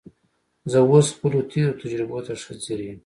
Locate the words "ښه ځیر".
2.43-2.79